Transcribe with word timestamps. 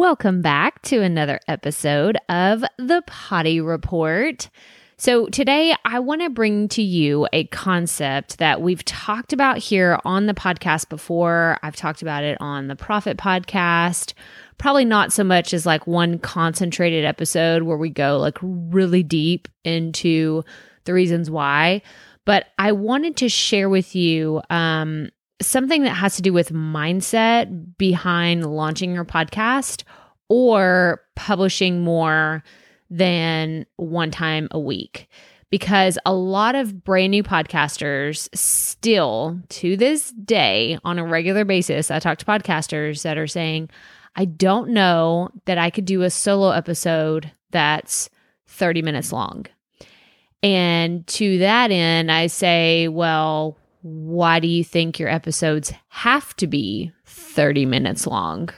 Welcome 0.00 0.40
back 0.40 0.80
to 0.84 1.02
another 1.02 1.40
episode 1.46 2.16
of 2.30 2.64
the 2.78 3.02
Potty 3.06 3.60
Report. 3.60 4.48
So, 4.96 5.26
today 5.26 5.74
I 5.84 5.98
want 5.98 6.22
to 6.22 6.30
bring 6.30 6.68
to 6.68 6.80
you 6.80 7.28
a 7.34 7.44
concept 7.44 8.38
that 8.38 8.62
we've 8.62 8.82
talked 8.86 9.34
about 9.34 9.58
here 9.58 10.00
on 10.06 10.24
the 10.24 10.32
podcast 10.32 10.88
before. 10.88 11.58
I've 11.62 11.76
talked 11.76 12.00
about 12.00 12.24
it 12.24 12.38
on 12.40 12.68
the 12.68 12.76
Profit 12.76 13.18
podcast. 13.18 14.14
Probably 14.56 14.86
not 14.86 15.12
so 15.12 15.22
much 15.22 15.52
as 15.52 15.66
like 15.66 15.86
one 15.86 16.18
concentrated 16.18 17.04
episode 17.04 17.64
where 17.64 17.76
we 17.76 17.90
go 17.90 18.16
like 18.16 18.38
really 18.40 19.02
deep 19.02 19.48
into 19.64 20.44
the 20.84 20.94
reasons 20.94 21.30
why, 21.30 21.82
but 22.24 22.46
I 22.58 22.72
wanted 22.72 23.18
to 23.18 23.28
share 23.28 23.68
with 23.68 23.94
you 23.94 24.40
um, 24.48 25.10
something 25.40 25.82
that 25.82 25.90
has 25.90 26.16
to 26.16 26.22
do 26.22 26.32
with 26.32 26.52
mindset 26.52 27.76
behind 27.78 28.46
launching 28.46 28.94
your 28.94 29.04
podcast 29.04 29.84
or 30.28 31.02
publishing 31.16 31.82
more 31.82 32.42
than 32.90 33.66
one 33.76 34.10
time 34.10 34.48
a 34.50 34.58
week. 34.58 35.08
Because 35.50 35.98
a 36.06 36.14
lot 36.14 36.54
of 36.54 36.84
brand 36.84 37.10
new 37.10 37.24
podcasters 37.24 38.28
still 38.36 39.40
to 39.48 39.76
this 39.76 40.12
day, 40.12 40.78
on 40.84 40.98
a 40.98 41.04
regular 41.04 41.44
basis, 41.44 41.90
I 41.90 41.98
talk 41.98 42.18
to 42.18 42.24
podcasters 42.24 43.02
that 43.02 43.18
are 43.18 43.26
saying, 43.26 43.68
I 44.14 44.26
don't 44.26 44.70
know 44.70 45.30
that 45.46 45.58
I 45.58 45.70
could 45.70 45.86
do 45.86 46.02
a 46.02 46.10
solo 46.10 46.50
episode 46.50 47.32
that's 47.50 48.10
30 48.46 48.82
minutes 48.82 49.12
long. 49.12 49.46
And 50.42 51.06
to 51.08 51.38
that 51.38 51.70
end, 51.70 52.12
I 52.12 52.28
say, 52.28 52.86
well, 52.88 53.58
why 53.82 54.40
do 54.40 54.48
you 54.48 54.64
think 54.64 54.98
your 54.98 55.08
episodes 55.08 55.72
have 55.88 56.34
to 56.36 56.46
be 56.46 56.92
30 57.06 57.66
minutes 57.66 58.06
long? 58.06 58.50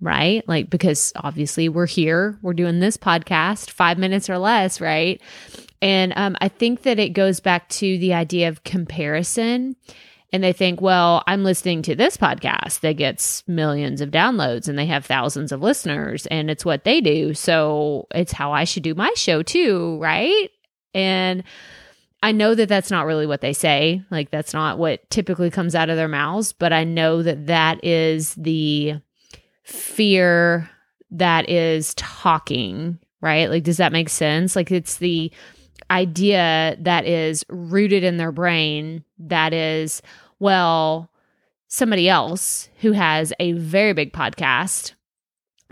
Right? 0.00 0.46
Like, 0.48 0.70
because 0.70 1.12
obviously 1.16 1.68
we're 1.68 1.86
here, 1.86 2.38
we're 2.40 2.54
doing 2.54 2.80
this 2.80 2.96
podcast, 2.96 3.70
five 3.70 3.98
minutes 3.98 4.30
or 4.30 4.38
less, 4.38 4.80
right? 4.80 5.20
And 5.82 6.14
um, 6.16 6.36
I 6.40 6.48
think 6.48 6.82
that 6.82 6.98
it 6.98 7.10
goes 7.10 7.40
back 7.40 7.68
to 7.70 7.98
the 7.98 8.14
idea 8.14 8.48
of 8.48 8.64
comparison. 8.64 9.76
And 10.32 10.44
they 10.44 10.52
think, 10.52 10.80
well, 10.80 11.22
I'm 11.26 11.42
listening 11.42 11.82
to 11.82 11.96
this 11.96 12.16
podcast 12.16 12.80
that 12.80 12.96
gets 12.96 13.46
millions 13.48 14.00
of 14.00 14.10
downloads 14.10 14.68
and 14.68 14.78
they 14.78 14.86
have 14.86 15.04
thousands 15.04 15.50
of 15.50 15.60
listeners 15.60 16.26
and 16.26 16.50
it's 16.50 16.64
what 16.64 16.84
they 16.84 17.00
do. 17.00 17.34
So 17.34 18.06
it's 18.14 18.32
how 18.32 18.52
I 18.52 18.64
should 18.64 18.84
do 18.84 18.94
my 18.94 19.12
show 19.16 19.42
too, 19.42 19.98
right? 19.98 20.48
And 20.94 21.42
I 22.22 22.32
know 22.32 22.54
that 22.54 22.68
that's 22.68 22.90
not 22.90 23.06
really 23.06 23.26
what 23.26 23.40
they 23.40 23.52
say. 23.52 24.02
Like, 24.10 24.30
that's 24.30 24.52
not 24.52 24.78
what 24.78 25.08
typically 25.10 25.50
comes 25.50 25.74
out 25.74 25.88
of 25.88 25.96
their 25.96 26.08
mouths, 26.08 26.52
but 26.52 26.72
I 26.72 26.84
know 26.84 27.22
that 27.22 27.46
that 27.46 27.82
is 27.84 28.34
the 28.34 29.00
fear 29.62 30.68
that 31.10 31.48
is 31.48 31.94
talking, 31.94 32.98
right? 33.20 33.48
Like, 33.48 33.64
does 33.64 33.78
that 33.78 33.92
make 33.92 34.10
sense? 34.10 34.54
Like, 34.54 34.70
it's 34.70 34.96
the 34.96 35.32
idea 35.90 36.76
that 36.80 37.06
is 37.06 37.44
rooted 37.48 38.04
in 38.04 38.18
their 38.18 38.32
brain 38.32 39.02
that 39.18 39.52
is, 39.52 40.02
well, 40.38 41.10
somebody 41.68 42.08
else 42.08 42.68
who 42.80 42.92
has 42.92 43.32
a 43.40 43.52
very 43.52 43.92
big 43.92 44.12
podcast 44.12 44.92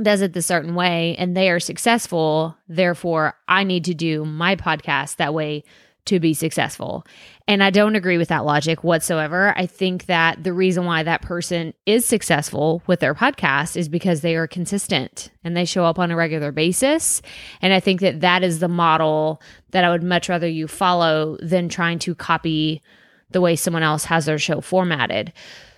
does 0.01 0.23
it 0.23 0.33
the 0.33 0.43
certain 0.43 0.75
way 0.75 1.17
and 1.19 1.37
they 1.37 1.51
are 1.51 1.61
successful. 1.61 2.57
Therefore, 2.69 3.35
I 3.49 3.65
need 3.65 3.85
to 3.85 3.95
do 3.95 4.25
my 4.25 4.55
podcast 4.57 5.17
that 5.17 5.35
way 5.35 5.65
to 6.09 6.21
be 6.21 6.35
successful. 6.35 7.07
And 7.47 7.63
I 7.63 7.71
don't 7.71 7.97
agree 7.97 8.19
with 8.19 8.29
that 8.29 8.45
logic 8.45 8.85
whatsoever. 8.85 9.55
I 9.57 9.67
think 9.67 10.07
that 10.07 10.43
the 10.43 10.53
reason 10.53 10.85
why 10.85 11.03
that 11.03 11.23
person 11.23 11.73
is 11.87 12.05
successful 12.05 12.83
with 12.87 13.01
their 13.01 13.15
podcast 13.15 13.77
is 13.77 13.89
because 13.89 14.21
they 14.21 14.37
are 14.37 14.47
consistent 14.47 15.31
and 15.45 15.57
they 15.57 15.65
show 15.65 15.85
up 15.85 15.99
on 15.99 16.11
a 16.11 16.17
regular 16.17 16.53
basis. 16.53 17.23
And 17.63 17.73
I 17.73 17.81
think 17.81 18.01
that 18.01 18.21
that 18.21 18.43
is 18.43 18.59
the 18.59 18.69
model 18.69 19.41
that 19.71 19.85
I 19.85 19.91
would 19.91 20.03
much 20.03 20.29
rather 20.29 20.49
you 20.49 20.69
follow 20.69 21.39
than 21.41 21.69
trying 21.69 21.99
to 22.01 22.15
copy 22.15 22.83
the 23.31 23.41
way 23.41 23.57
someone 23.57 23.83
else 23.83 24.05
has 24.05 24.27
their 24.27 24.39
show 24.39 24.61
formatted. 24.61 25.33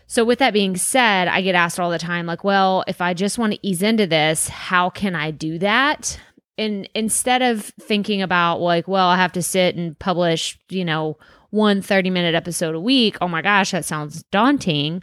So, 0.07 0.25
with 0.25 0.41
that 0.41 0.53
being 0.53 0.77
said, 0.77 1.29
I 1.29 1.41
get 1.41 1.55
asked 1.55 1.79
all 1.79 1.89
the 1.89 1.97
time, 1.97 2.27
like, 2.27 2.43
well, 2.43 2.83
if 2.89 3.01
I 3.01 3.15
just 3.15 3.39
want 3.39 3.53
to 3.53 3.65
ease 3.65 3.81
into 3.81 4.09
this, 4.09 4.49
how 4.49 4.91
can 4.91 5.15
I 5.15 5.31
do 5.31 5.57
that? 5.61 6.19
And 6.60 6.88
instead 6.94 7.43
of 7.43 7.65
thinking 7.81 8.22
about 8.22 8.60
like 8.60 8.87
well 8.87 9.09
i 9.09 9.16
have 9.16 9.32
to 9.32 9.43
sit 9.43 9.75
and 9.75 9.98
publish 9.98 10.59
you 10.69 10.84
know 10.84 11.16
one 11.50 11.82
30 11.82 12.10
minute 12.10 12.34
episode 12.34 12.75
a 12.75 12.81
week. 12.81 13.16
Oh 13.21 13.28
my 13.28 13.43
gosh 13.43 13.72
that 13.72 13.84
sounds 13.84 14.22
daunting. 14.25 15.03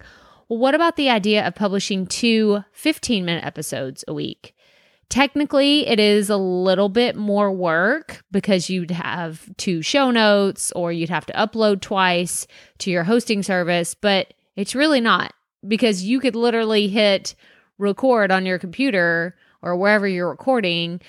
Well 0.49 0.59
what 0.59 0.75
about 0.75 0.95
the 0.95 1.09
idea 1.09 1.45
of 1.45 1.55
publishing 1.55 2.07
two 2.07 2.63
15 2.71 3.25
minute 3.25 3.45
episodes 3.45 4.03
a 4.07 4.13
week? 4.13 4.55
Technically 5.09 5.87
it 5.87 5.99
is 5.99 6.29
a 6.29 6.37
little 6.37 6.89
bit 6.89 7.15
more 7.15 7.51
work 7.51 8.23
because 8.31 8.69
you'd 8.69 8.91
have 8.91 9.49
two 9.57 9.81
show 9.81 10.11
notes 10.11 10.71
or 10.73 10.91
you'd 10.91 11.09
have 11.09 11.25
to 11.27 11.33
upload 11.33 11.81
twice 11.81 12.47
to 12.79 12.91
your 12.91 13.03
hosting 13.03 13.43
service 13.43 13.93
but 13.93 14.33
it's 14.55 14.75
really 14.75 15.01
not 15.01 15.33
because 15.67 16.03
you 16.03 16.19
could 16.19 16.35
literally 16.35 16.87
hit 16.87 17.35
record 17.77 18.31
on 18.31 18.45
your 18.45 18.57
computer 18.57 19.35
or 19.61 19.75
wherever 19.75 20.07
you're 20.07 20.29
recording 20.29 20.99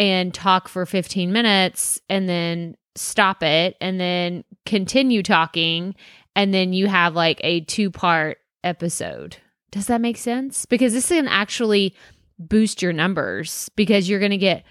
and 0.00 0.32
talk 0.32 0.66
for 0.66 0.86
15 0.86 1.30
minutes 1.30 2.00
and 2.08 2.26
then 2.26 2.74
stop 2.96 3.42
it 3.42 3.76
and 3.82 4.00
then 4.00 4.42
continue 4.64 5.22
talking 5.22 5.94
and 6.34 6.54
then 6.54 6.72
you 6.72 6.86
have 6.86 7.14
like 7.14 7.38
a 7.44 7.60
two 7.60 7.90
part 7.90 8.38
episode. 8.64 9.36
Does 9.70 9.88
that 9.88 10.00
make 10.00 10.16
sense? 10.16 10.64
Because 10.64 10.94
this 10.94 11.08
can 11.08 11.28
actually 11.28 11.94
boost 12.38 12.80
your 12.80 12.94
numbers 12.94 13.68
because 13.76 14.08
you're 14.08 14.18
going 14.18 14.30
to 14.30 14.38
get 14.38 14.64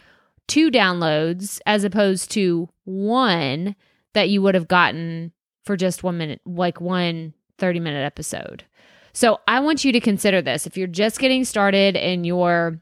two 0.47 0.71
downloads 0.71 1.59
as 1.67 1.83
opposed 1.83 2.31
to 2.31 2.67
one 2.85 3.75
that 4.15 4.29
you 4.29 4.41
would 4.41 4.55
have 4.55 4.67
gotten 4.67 5.31
for 5.63 5.77
just 5.77 6.01
one 6.01 6.17
minute, 6.17 6.41
like 6.43 6.81
one 6.81 7.35
30 7.59 7.79
minute 7.79 8.03
episode. 8.03 8.63
So 9.13 9.41
I 9.47 9.59
want 9.59 9.85
you 9.85 9.91
to 9.91 9.99
consider 9.99 10.41
this. 10.41 10.65
If 10.65 10.75
you're 10.75 10.87
just 10.87 11.19
getting 11.19 11.45
started 11.45 11.95
and 11.95 12.25
you're 12.25 12.81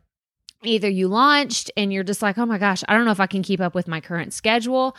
either 0.67 0.89
you 0.89 1.07
launched 1.07 1.71
and 1.77 1.91
you're 1.91 2.03
just 2.03 2.21
like, 2.21 2.37
oh 2.37 2.45
my 2.45 2.57
gosh, 2.57 2.83
I 2.87 2.93
don't 2.95 3.05
know 3.05 3.11
if 3.11 3.19
I 3.19 3.27
can 3.27 3.43
keep 3.43 3.61
up 3.61 3.73
with 3.73 3.87
my 3.87 4.01
current 4.01 4.33
schedule 4.33 4.95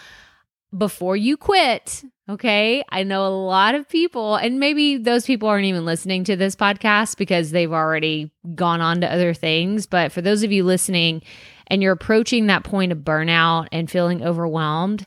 before 0.77 1.17
you 1.17 1.37
quit. 1.37 2.05
Okay. 2.29 2.84
I 2.91 3.03
know 3.03 3.27
a 3.27 3.29
lot 3.29 3.75
of 3.75 3.89
people, 3.89 4.37
and 4.37 4.61
maybe 4.61 4.99
those 4.99 5.25
people 5.25 5.49
aren't 5.49 5.65
even 5.65 5.87
listening 5.87 6.25
to 6.25 6.37
this 6.37 6.55
podcast 6.55 7.17
because 7.17 7.51
they've 7.51 7.73
already 7.73 8.31
gone 8.55 8.81
on 8.81 9.01
to 9.01 9.12
other 9.12 9.33
things. 9.33 9.87
But 9.87 10.12
for 10.12 10.21
those 10.21 10.43
of 10.43 10.53
you 10.53 10.65
listening 10.65 11.23
and 11.69 11.83
you're 11.83 11.93
approaching 11.93 12.47
that 12.47 12.65
point 12.65 12.93
of 12.93 12.99
burnout 12.99 13.69
and 13.73 13.91
feeling 13.91 14.23
overwhelmed, 14.23 15.07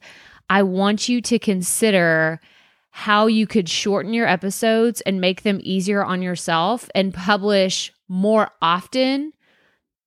I 0.50 0.64
want 0.64 1.08
you 1.08 1.22
to 1.22 1.38
consider 1.38 2.40
how 2.90 3.28
you 3.28 3.48
could 3.48 3.70
shorten 3.70 4.14
your 4.14 4.28
episodes 4.28 5.02
and 5.02 5.22
make 5.22 5.44
them 5.44 5.60
easier 5.64 6.04
on 6.04 6.22
yourself 6.22 6.90
and 6.94 7.14
publish 7.14 7.94
more 8.10 8.50
often 8.62 9.32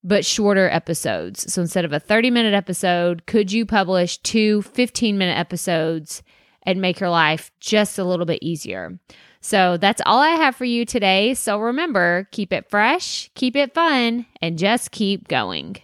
but 0.05 0.25
shorter 0.25 0.69
episodes. 0.69 1.53
So 1.53 1.63
instead 1.63 1.85
of 1.85 1.93
a 1.93 1.99
30 1.99 2.31
minute 2.31 2.55
episode, 2.55 3.27
could 3.27 3.51
you 3.51 3.67
publish 3.67 4.19
two 4.19 4.63
15 4.63 5.19
minute 5.19 5.39
episodes 5.39 6.23
and 6.63 6.81
make 6.81 7.01
your 7.01 7.11
life 7.11 7.51
just 7.59 7.99
a 7.99 8.05
little 8.05 8.27
bit 8.27 8.43
easier? 8.43 8.99
So 9.41 9.77
that's 9.77 10.03
all 10.07 10.21
I 10.21 10.31
have 10.31 10.57
for 10.57 10.65
you 10.65 10.85
today. 10.85 11.35
So 11.35 11.59
remember, 11.59 12.29
keep 12.31 12.53
it 12.53 12.71
fresh, 12.71 13.31
keep 13.35 13.57
it 13.57 13.75
fun, 13.75 14.27
and 14.41 14.59
just 14.59 14.91
keep 14.91 15.29
going. 15.29 15.77